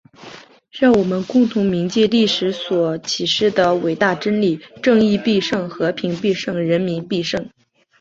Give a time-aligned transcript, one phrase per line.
[0.71, 5.69] 让我们共同铭记历史所启示的伟大真理：正义必胜！
[5.69, 6.57] 和平必胜！
[6.65, 7.47] 人民必胜！